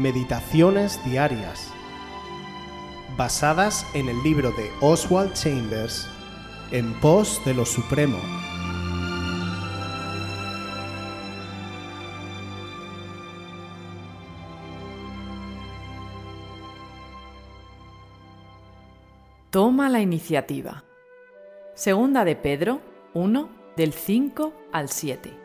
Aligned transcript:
Meditaciones 0.00 0.98
Diarias, 1.04 1.70
basadas 3.18 3.86
en 3.92 4.08
el 4.08 4.22
libro 4.22 4.50
de 4.52 4.70
Oswald 4.80 5.34
Chambers, 5.34 6.08
En 6.70 6.98
pos 7.00 7.38
de 7.44 7.52
lo 7.52 7.66
Supremo. 7.66 8.16
Toma 19.50 19.90
la 19.90 20.00
iniciativa. 20.00 20.84
Segunda 21.74 22.24
de 22.24 22.36
Pedro 22.36 22.80
1 23.12 23.50
del 23.76 23.92
5 23.92 24.54
al 24.72 24.88
7. 24.88 25.39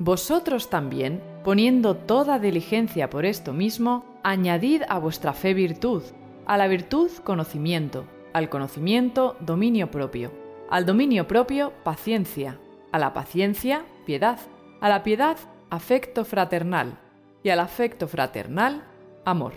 Vosotros 0.00 0.70
también, 0.70 1.22
poniendo 1.44 1.94
toda 1.94 2.38
diligencia 2.38 3.10
por 3.10 3.26
esto 3.26 3.52
mismo, 3.52 4.06
añadid 4.22 4.80
a 4.88 4.98
vuestra 4.98 5.34
fe 5.34 5.52
virtud, 5.52 6.02
a 6.46 6.56
la 6.56 6.68
virtud 6.68 7.10
conocimiento, 7.22 8.06
al 8.32 8.48
conocimiento 8.48 9.36
dominio 9.40 9.90
propio, 9.90 10.32
al 10.70 10.86
dominio 10.86 11.28
propio 11.28 11.74
paciencia, 11.84 12.58
a 12.92 12.98
la 12.98 13.12
paciencia 13.12 13.84
piedad, 14.06 14.38
a 14.80 14.88
la 14.88 15.02
piedad 15.02 15.36
afecto 15.68 16.24
fraternal 16.24 16.98
y 17.42 17.50
al 17.50 17.60
afecto 17.60 18.08
fraternal 18.08 18.82
amor. 19.26 19.52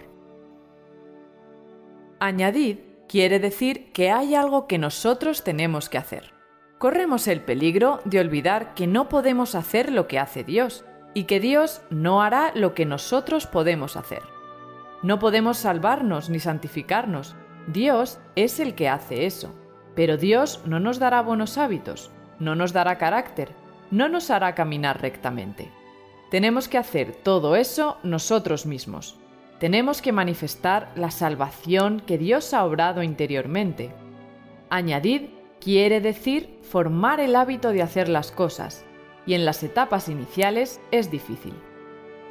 Añadid 2.19 2.79
quiere 3.07 3.39
decir 3.39 3.93
que 3.93 4.11
hay 4.11 4.35
algo 4.35 4.67
que 4.67 4.77
nosotros 4.77 5.45
tenemos 5.45 5.87
que 5.87 5.99
hacer. 5.99 6.33
Corremos 6.83 7.29
el 7.29 7.39
peligro 7.39 8.01
de 8.03 8.19
olvidar 8.19 8.73
que 8.73 8.87
no 8.87 9.07
podemos 9.07 9.55
hacer 9.55 9.89
lo 9.89 10.05
que 10.09 10.19
hace 10.19 10.43
Dios 10.43 10.83
y 11.13 11.23
que 11.23 11.39
Dios 11.39 11.81
no 11.89 12.21
hará 12.21 12.51
lo 12.55 12.73
que 12.73 12.85
nosotros 12.85 13.47
podemos 13.47 13.95
hacer. 13.95 14.21
No 15.01 15.17
podemos 15.17 15.59
salvarnos 15.59 16.29
ni 16.29 16.41
santificarnos. 16.41 17.37
Dios 17.67 18.19
es 18.35 18.59
el 18.59 18.75
que 18.75 18.89
hace 18.89 19.25
eso. 19.25 19.55
Pero 19.95 20.17
Dios 20.17 20.59
no 20.65 20.81
nos 20.81 20.99
dará 20.99 21.21
buenos 21.21 21.57
hábitos, 21.57 22.11
no 22.37 22.53
nos 22.53 22.73
dará 22.73 22.97
carácter, 22.97 23.53
no 23.89 24.09
nos 24.09 24.29
hará 24.29 24.53
caminar 24.53 25.01
rectamente. 25.01 25.71
Tenemos 26.31 26.67
que 26.67 26.79
hacer 26.79 27.15
todo 27.15 27.55
eso 27.55 27.97
nosotros 28.03 28.65
mismos 28.65 29.17
tenemos 29.59 30.01
que 30.01 30.11
manifestar 30.11 30.91
la 30.95 31.09
salvación 31.09 32.01
que 32.01 32.17
Dios 32.17 32.53
ha 32.53 32.65
obrado 32.65 33.01
interiormente. 33.01 33.93
Añadid 34.69 35.29
quiere 35.63 36.01
decir 36.01 36.59
formar 36.61 37.21
el 37.21 37.37
hábito 37.37 37.69
de 37.69 37.81
hacer 37.81 38.09
las 38.09 38.31
cosas, 38.31 38.83
y 39.25 39.33
en 39.33 39.45
las 39.45 39.63
etapas 39.63 40.09
iniciales 40.09 40.81
es 40.91 41.09
difícil. 41.09 41.53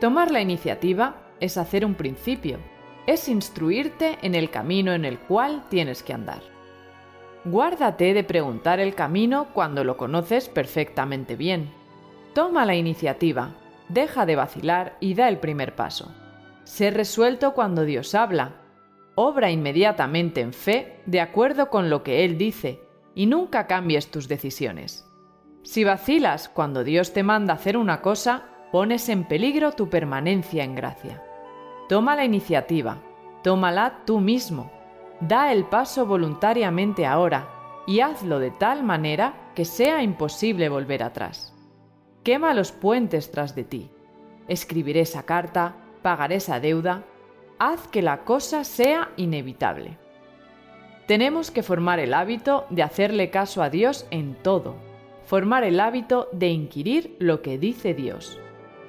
Tomar 0.01 0.31
la 0.31 0.43
iniciativa 0.43 1.17
es 1.41 1.57
hacer 1.57 1.87
un 1.87 1.95
principio, 1.95 2.59
es 3.07 3.29
instruirte 3.29 4.19
en 4.21 4.35
el 4.35 4.51
camino 4.51 4.93
en 4.93 5.07
el 5.07 5.19
cual 5.19 5.65
tienes 5.71 6.03
que 6.03 6.13
andar. 6.13 6.43
Guárdate 7.47 8.13
de 8.13 8.23
preguntar 8.23 8.81
el 8.81 8.95
camino 8.95 9.49
cuando 9.55 9.83
lo 9.83 9.97
conoces 9.97 10.51
perfectamente 10.51 11.35
bien. 11.35 11.71
Toma 12.35 12.67
la 12.67 12.75
iniciativa, 12.75 13.55
deja 13.89 14.27
de 14.27 14.37
vacilar 14.37 14.99
y 15.01 15.15
da 15.15 15.29
el 15.29 15.39
primer 15.39 15.75
paso. 15.75 16.15
Sé 16.65 16.91
resuelto 16.91 17.55
cuando 17.55 17.85
Dios 17.85 18.15
habla. 18.15 18.57
Obra 19.15 19.51
inmediatamente 19.51 20.43
en 20.43 20.53
fe 20.53 21.01
de 21.07 21.23
acuerdo 21.23 21.71
con 21.71 21.89
lo 21.89 22.03
que 22.03 22.25
Él 22.25 22.37
dice 22.37 22.82
y 23.15 23.27
nunca 23.27 23.67
cambies 23.67 24.11
tus 24.11 24.29
decisiones. 24.29 25.09
Si 25.63 25.85
vacilas 25.85 26.49
cuando 26.49 26.85
Dios 26.85 27.13
te 27.13 27.23
manda 27.23 27.55
hacer 27.55 27.77
una 27.77 28.01
cosa, 28.01 28.45
pones 28.73 29.09
en 29.09 29.25
peligro 29.25 29.73
tu 29.73 29.89
permanencia 29.89 30.65
en 30.65 30.75
gracia. 30.75 31.23
Toma 31.89 32.17
la 32.17 32.25
iniciativa, 32.25 33.03
tómala 33.43 34.03
tú 34.07 34.21
mismo, 34.21 34.73
da 35.21 35.53
el 35.53 35.65
paso 35.65 36.07
voluntariamente 36.07 37.07
ahora 37.07 37.49
y 37.87 38.01
hazlo 38.01 38.39
de 38.39 38.51
tal 38.51 38.83
manera 38.83 39.35
que 39.55 39.65
sea 39.65 40.03
imposible 40.03 40.69
volver 40.69 41.03
atrás. 41.03 41.55
Quema 42.25 42.55
los 42.55 42.73
puentes 42.73 43.31
tras 43.31 43.55
de 43.55 43.65
ti. 43.65 43.91
Escribiré 44.49 45.01
esa 45.01 45.25
carta, 45.25 45.77
pagar 46.03 46.33
esa 46.33 46.61
deuda, 46.61 47.05
haz 47.59 47.87
que 47.89 48.03
la 48.03 48.25
cosa 48.25 48.65
sea 48.65 49.11
inevitable. 49.17 49.99
Tenemos 51.07 51.51
que 51.51 51.63
formar 51.63 51.99
el 51.99 52.15
hábito 52.15 52.65
de 52.71 52.83
hacerle 52.83 53.31
caso 53.31 53.63
a 53.63 53.71
Dios 53.71 54.07
en 54.11 54.35
todo, 54.35 54.77
formar 55.27 55.65
el 55.65 55.81
hábito 55.81 56.29
de 56.33 56.49
inquirir 56.49 57.17
lo 57.19 57.43
que 57.43 57.59
dice 57.59 57.93
Dios. 57.93 58.39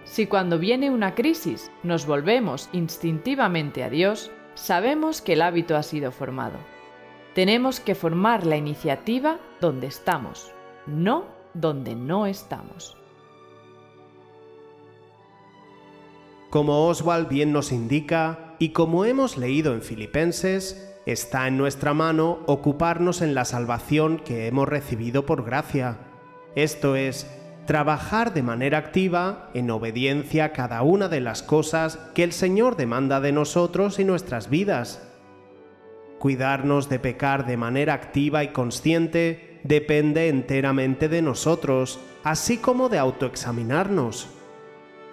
Si 0.06 0.28
cuando 0.28 0.59
viene 0.59 0.91
una 0.91 1.16
crisis 1.16 1.72
nos 1.81 2.06
volvemos 2.06 2.69
instintivamente 2.72 3.84
a 3.84 3.90
Dios, 3.90 4.31
sabemos 4.53 5.22
que 5.22 5.34
el 5.34 5.41
hábito 5.41 5.75
ha 5.75 5.84
sido 5.84 6.12
formado. 6.12 6.57
Tenemos 7.34 7.79
que 7.79 7.96
formar 7.96 8.46
la 8.46 8.57
iniciativa 8.57 9.40
donde 9.59 9.88
estamos, 9.88 10.52
no 10.85 11.25
donde 11.56 11.96
no 11.96 12.28
estamos. 12.28 12.96
Como 16.52 16.85
Oswald 16.85 17.28
bien 17.28 17.52
nos 17.52 17.72
indica, 17.72 18.56
y 18.59 18.69
como 18.69 19.06
hemos 19.06 19.38
leído 19.38 19.73
en 19.73 19.81
Filipenses, 19.81 20.92
está 21.06 21.47
en 21.47 21.58
nuestra 21.58 21.94
mano 21.94 22.40
ocuparnos 22.46 23.22
en 23.22 23.36
la 23.36 23.46
salvación 23.46 24.19
que 24.19 24.47
hemos 24.47 24.68
recibido 24.68 25.25
por 25.25 25.44
gracia. 25.44 25.97
Esto 26.56 26.96
es, 26.96 27.28
trabajar 27.66 28.34
de 28.34 28.44
manera 28.44 28.78
activa 28.78 29.50
en 29.53 29.72
obediencia 29.72 30.46
a 30.46 30.52
cada 30.53 30.81
una 30.81 31.08
de 31.08 31.22
las 31.22 31.44
cosas 31.44 31.97
que 32.14 32.24
el 32.24 32.31
Señor 32.31 32.75
demanda 32.75 33.22
de 33.22 33.31
nosotros 33.31 34.00
y 34.00 34.06
nuestras 34.06 34.50
vidas. 34.50 35.02
Cuidarnos 36.19 36.90
de 36.90 37.00
pecar 37.00 37.46
de 37.46 37.58
manera 37.58 37.94
activa 37.94 38.44
y 38.44 38.50
consciente 38.50 39.59
depende 39.64 40.30
enteramente 40.30 41.09
de 41.09 41.22
nosotros, 41.22 42.00
así 42.24 42.58
como 42.58 42.90
de 42.90 42.97
autoexaminarnos. 42.97 44.30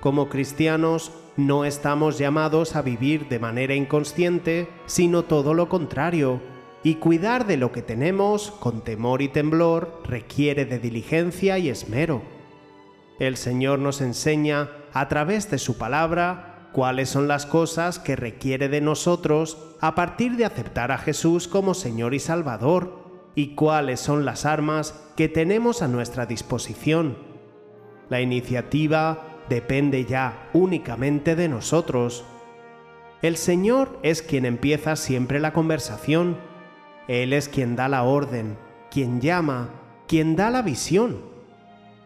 Como 0.00 0.28
cristianos, 0.28 1.12
no 1.36 1.64
estamos 1.64 2.18
llamados 2.18 2.76
a 2.76 2.82
vivir 2.82 3.28
de 3.28 3.38
manera 3.38 3.74
inconsciente, 3.74 4.68
sino 4.86 5.24
todo 5.24 5.54
lo 5.54 5.68
contrario, 5.68 6.40
y 6.82 6.96
cuidar 6.96 7.46
de 7.46 7.56
lo 7.56 7.72
que 7.72 7.82
tenemos 7.82 8.50
con 8.50 8.82
temor 8.82 9.22
y 9.22 9.28
temblor 9.28 10.02
requiere 10.04 10.64
de 10.64 10.78
diligencia 10.78 11.58
y 11.58 11.68
esmero. 11.68 12.22
El 13.18 13.36
Señor 13.36 13.78
nos 13.78 14.00
enseña, 14.00 14.70
a 14.92 15.08
través 15.08 15.50
de 15.50 15.58
su 15.58 15.76
palabra, 15.76 16.68
cuáles 16.72 17.10
son 17.10 17.28
las 17.28 17.46
cosas 17.46 17.98
que 17.98 18.16
requiere 18.16 18.68
de 18.68 18.80
nosotros 18.80 19.58
a 19.80 19.94
partir 19.94 20.36
de 20.36 20.44
aceptar 20.44 20.90
a 20.90 20.98
Jesús 20.98 21.46
como 21.46 21.74
Señor 21.74 22.14
y 22.14 22.18
Salvador, 22.18 23.00
y 23.34 23.54
cuáles 23.54 24.00
son 24.00 24.24
las 24.24 24.44
armas 24.46 24.94
que 25.16 25.28
tenemos 25.28 25.82
a 25.82 25.88
nuestra 25.88 26.26
disposición. 26.26 27.16
La 28.08 28.20
iniciativa, 28.20 29.29
depende 29.50 30.06
ya 30.06 30.48
únicamente 30.54 31.36
de 31.36 31.48
nosotros. 31.48 32.24
El 33.20 33.36
Señor 33.36 33.98
es 34.02 34.22
quien 34.22 34.46
empieza 34.46 34.96
siempre 34.96 35.40
la 35.40 35.52
conversación. 35.52 36.38
Él 37.08 37.34
es 37.34 37.50
quien 37.50 37.76
da 37.76 37.88
la 37.88 38.04
orden, 38.04 38.56
quien 38.90 39.20
llama, 39.20 39.68
quien 40.08 40.36
da 40.36 40.48
la 40.48 40.62
visión. 40.62 41.18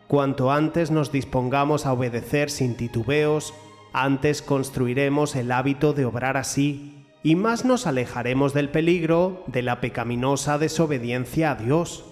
Cuanto 0.09 0.51
antes 0.51 0.91
nos 0.91 1.13
dispongamos 1.13 1.87
a 1.87 1.93
obedecer 1.93 2.51
sin 2.51 2.77
titubeos, 2.77 3.55
antes 3.93 4.43
construiremos 4.43 5.37
el 5.37 5.53
hábito 5.53 5.93
de 5.93 6.05
obrar 6.05 6.37
así, 6.37 7.07
y 7.23 7.37
más 7.37 7.65
nos 7.65 7.87
alejaremos 7.87 8.53
del 8.53 8.69
peligro 8.69 9.45
de 9.47 9.63
la 9.63 9.81
pecaminosa 9.81 10.59
desobediencia 10.59 11.53
a 11.53 11.55
Dios. 11.55 12.05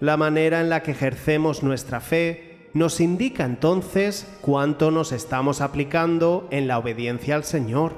La 0.00 0.16
manera 0.16 0.60
en 0.60 0.70
la 0.70 0.82
que 0.82 0.92
ejercemos 0.92 1.62
nuestra 1.62 2.00
fe 2.00 2.47
nos 2.78 3.00
indica 3.00 3.44
entonces 3.44 4.32
cuánto 4.40 4.92
nos 4.92 5.10
estamos 5.10 5.60
aplicando 5.60 6.46
en 6.52 6.68
la 6.68 6.78
obediencia 6.78 7.34
al 7.34 7.42
Señor. 7.42 7.94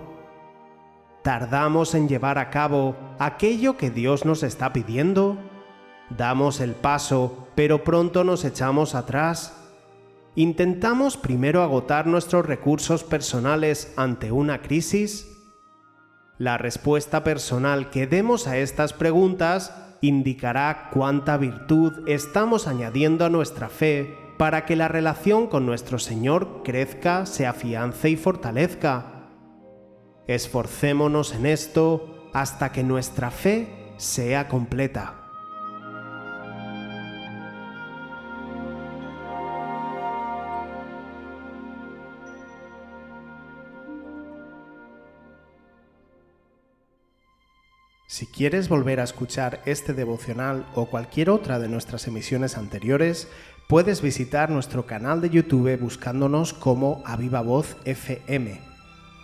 ¿Tardamos 1.22 1.94
en 1.94 2.08
llevar 2.08 2.38
a 2.38 2.48
cabo 2.48 2.96
aquello 3.18 3.76
que 3.76 3.90
Dios 3.90 4.24
nos 4.24 4.42
está 4.42 4.72
pidiendo? 4.72 5.36
¿Damos 6.08 6.60
el 6.60 6.74
paso, 6.74 7.46
pero 7.54 7.84
pronto 7.84 8.24
nos 8.24 8.42
echamos 8.46 8.94
atrás? 8.94 9.54
¿Intentamos 10.34 11.18
primero 11.18 11.62
agotar 11.62 12.06
nuestros 12.06 12.46
recursos 12.46 13.04
personales 13.04 13.92
ante 13.98 14.32
una 14.32 14.62
crisis? 14.62 15.26
La 16.38 16.56
respuesta 16.56 17.22
personal 17.22 17.90
que 17.90 18.06
demos 18.06 18.46
a 18.46 18.56
estas 18.56 18.94
preguntas 18.94 19.74
indicará 20.00 20.88
cuánta 20.90 21.36
virtud 21.36 22.08
estamos 22.08 22.66
añadiendo 22.66 23.26
a 23.26 23.28
nuestra 23.28 23.68
fe 23.68 24.29
para 24.40 24.64
que 24.64 24.75
la 24.75 24.88
relación 24.88 25.48
con 25.48 25.66
nuestro 25.66 25.98
Señor 25.98 26.62
crezca, 26.64 27.26
se 27.26 27.46
afiance 27.46 28.08
y 28.08 28.16
fortalezca. 28.16 29.28
Esforcémonos 30.26 31.34
en 31.34 31.44
esto 31.44 32.31
hasta 32.32 32.72
que 32.72 32.82
nuestra 32.82 33.31
fe 33.31 33.92
sea 33.98 34.48
completa. 34.48 35.20
Si 48.06 48.26
quieres 48.26 48.70
volver 48.70 49.00
a 49.00 49.04
escuchar 49.04 49.60
este 49.66 49.92
devocional 49.92 50.66
o 50.75 50.87
cualquier 50.87 51.28
otra 51.28 51.58
de 51.58 51.69
nuestras 51.69 52.06
emisiones 52.08 52.56
anteriores, 52.56 53.28
puedes 53.70 54.02
visitar 54.02 54.50
nuestro 54.50 54.84
canal 54.84 55.20
de 55.20 55.31
YouTube 55.31 55.78
buscándonos 55.78 56.52
como 56.52 57.05
Aviva 57.06 57.40
Voz 57.40 57.76
FM. 57.84 58.61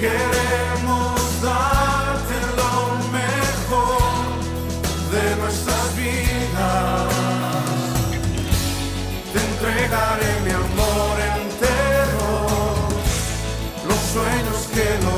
Queremos 0.00 1.42
darte 1.42 2.36
lo 2.56 2.72
mejor 3.10 4.28
de 5.10 5.36
nuestras 5.42 5.96
vidas. 5.96 7.12
Te 9.32 9.38
entregaré 9.40 10.40
mi 10.44 10.52
amor 10.52 11.18
entero, 11.42 12.26
los 13.88 13.98
sueños 14.12 14.68
que 14.72 14.88
no 15.04 15.17